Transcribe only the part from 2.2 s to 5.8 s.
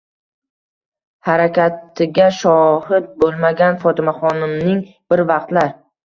shohid bo'lmagan Fotimaxonimning bir vaqtlar